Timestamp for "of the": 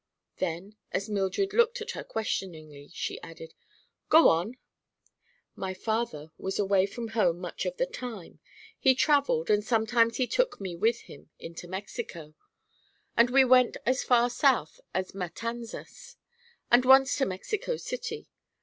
7.67-7.85